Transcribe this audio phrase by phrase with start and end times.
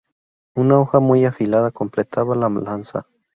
[0.55, 3.05] Una hoja muy afilada completaba la lanza.